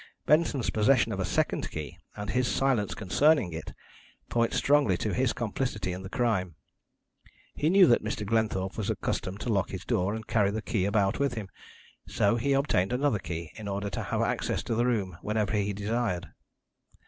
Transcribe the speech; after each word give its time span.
Benson's 0.25 0.71
possession 0.71 1.11
of 1.11 1.19
a 1.19 1.25
second 1.25 1.69
key, 1.69 1.95
and 2.17 2.31
his 2.31 2.47
silence 2.47 2.95
concerning 2.95 3.53
it, 3.53 3.71
point 4.29 4.51
strongly 4.51 4.97
to 4.97 5.13
his 5.13 5.31
complicity 5.31 5.93
in 5.93 6.01
the 6.01 6.09
crime. 6.09 6.55
He 7.53 7.69
knew 7.69 7.85
that 7.85 8.03
Mr. 8.03 8.25
Glenthorpe 8.25 8.79
was 8.79 8.89
accustomed 8.89 9.41
to 9.41 9.53
lock 9.53 9.69
his 9.69 9.85
door 9.85 10.15
and 10.15 10.25
carry 10.25 10.49
the 10.49 10.63
key 10.63 10.85
about 10.85 11.19
with 11.19 11.35
him, 11.35 11.49
so 12.07 12.35
he 12.37 12.53
obtained 12.53 12.91
another 12.91 13.19
key 13.19 13.51
in 13.53 13.67
order 13.67 13.91
to 13.91 14.01
have 14.01 14.21
access 14.23 14.63
to 14.63 14.73
the 14.73 14.87
room 14.87 15.19
whenever 15.21 15.51
he 15.53 15.71
desired. 15.71 16.29